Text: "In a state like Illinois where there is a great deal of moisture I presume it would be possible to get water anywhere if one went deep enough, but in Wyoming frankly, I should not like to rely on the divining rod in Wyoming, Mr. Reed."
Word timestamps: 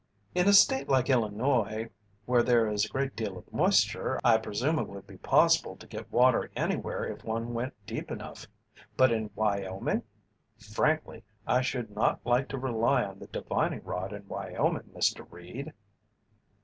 "In 0.33 0.47
a 0.47 0.53
state 0.53 0.89
like 0.89 1.11
Illinois 1.11 1.91
where 2.25 2.41
there 2.41 2.65
is 2.67 2.85
a 2.85 2.89
great 2.89 3.15
deal 3.15 3.37
of 3.37 3.53
moisture 3.53 4.19
I 4.23 4.37
presume 4.39 4.79
it 4.79 4.87
would 4.87 5.05
be 5.05 5.17
possible 5.17 5.75
to 5.75 5.85
get 5.85 6.11
water 6.11 6.49
anywhere 6.55 7.05
if 7.05 7.23
one 7.23 7.53
went 7.53 7.75
deep 7.85 8.09
enough, 8.09 8.47
but 8.97 9.11
in 9.11 9.29
Wyoming 9.35 10.01
frankly, 10.57 11.23
I 11.45 11.61
should 11.61 11.91
not 11.95 12.19
like 12.25 12.49
to 12.49 12.57
rely 12.57 13.03
on 13.03 13.19
the 13.19 13.27
divining 13.27 13.83
rod 13.83 14.11
in 14.11 14.27
Wyoming, 14.27 14.89
Mr. 14.91 15.31
Reed." 15.31 15.71